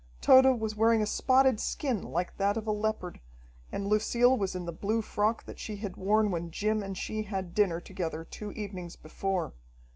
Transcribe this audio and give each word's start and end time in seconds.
Tode 0.19 0.59
was 0.59 0.75
wearing 0.75 1.03
a 1.03 1.05
spotted 1.05 1.59
skin, 1.59 2.01
like 2.01 2.37
that 2.37 2.57
of 2.57 2.65
a 2.65 2.71
leopard, 2.71 3.19
and 3.71 3.85
Lucille 3.85 4.35
was 4.35 4.55
in 4.55 4.65
the 4.65 4.71
blue 4.71 5.03
frock 5.03 5.43
that 5.45 5.59
she 5.59 5.75
had 5.75 5.95
worn 5.95 6.31
when 6.31 6.49
Jim 6.49 6.81
and 6.81 6.97
she 6.97 7.21
had 7.21 7.53
dinner 7.53 7.79
together 7.79 8.23
two 8.25 8.51
evenings 8.53 8.95
before. 8.95 9.53